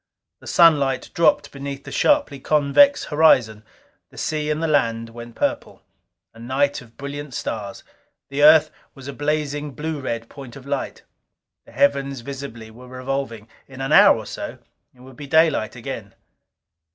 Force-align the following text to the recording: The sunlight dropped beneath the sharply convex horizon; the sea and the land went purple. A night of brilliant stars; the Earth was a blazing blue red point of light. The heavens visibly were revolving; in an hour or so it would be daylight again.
The 0.39 0.47
sunlight 0.47 1.11
dropped 1.13 1.51
beneath 1.51 1.83
the 1.83 1.91
sharply 1.91 2.39
convex 2.39 3.03
horizon; 3.03 3.63
the 4.09 4.17
sea 4.17 4.49
and 4.49 4.59
the 4.63 4.67
land 4.67 5.09
went 5.09 5.35
purple. 5.35 5.83
A 6.33 6.39
night 6.39 6.81
of 6.81 6.97
brilliant 6.97 7.35
stars; 7.35 7.83
the 8.29 8.41
Earth 8.41 8.71
was 8.95 9.07
a 9.07 9.13
blazing 9.13 9.73
blue 9.73 9.99
red 9.99 10.27
point 10.27 10.55
of 10.55 10.65
light. 10.65 11.03
The 11.67 11.71
heavens 11.71 12.21
visibly 12.21 12.71
were 12.71 12.87
revolving; 12.87 13.47
in 13.67 13.79
an 13.79 13.91
hour 13.91 14.17
or 14.17 14.25
so 14.25 14.57
it 14.91 15.01
would 15.01 15.17
be 15.17 15.27
daylight 15.27 15.75
again. 15.75 16.15